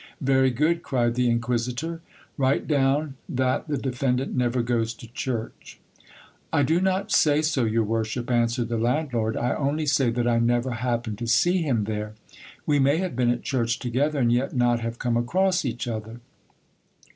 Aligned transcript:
Very 0.21 0.49
good! 0.49 0.81
cried 0.81 1.13
the 1.13 1.29
inquisitor. 1.29 2.01
Write 2.35 2.67
down 2.67 3.17
that 3.29 3.67
the 3.67 3.77
defendant 3.77 4.35
never 4.35 4.63
goes 4.63 4.95
to 4.95 5.05
church. 5.13 5.79
I 6.51 6.63
do 6.63 6.81
not 6.81 7.11
say 7.11 7.43
so, 7.43 7.65
your 7.65 7.83
worship, 7.83 8.31
answered 8.31 8.69
the 8.69 8.79
landlord, 8.79 9.37
I 9.37 9.53
only 9.53 9.85
say 9.85 10.09
that 10.09 10.25
I 10.27 10.39
never 10.39 10.71
happened 10.71 11.19
to 11.19 11.27
see 11.27 11.61
him 11.61 11.83
there. 11.83 12.15
We 12.65 12.79
may 12.79 12.97
have 12.97 13.15
been 13.15 13.29
at 13.29 13.43
church 13.43 13.77
together 13.77 14.17
and 14.17 14.31
yet 14.31 14.55
not 14.55 14.79
have 14.79 14.97
come 14.97 15.17
across 15.17 15.63
each 15.65 15.87
other. 15.87 16.19